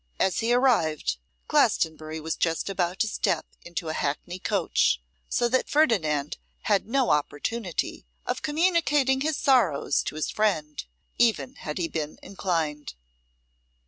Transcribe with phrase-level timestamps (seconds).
[0.19, 1.17] As he arrived,
[1.47, 7.11] Glastonbury was just about to step into a hackney coach, so that Ferdinand had no
[7.11, 10.83] opportunity of communicating his sorrows to his friend,
[11.19, 12.95] even had he been inclined.